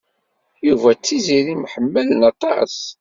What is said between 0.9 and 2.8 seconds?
d Tiziri mḥemmalen aṭas.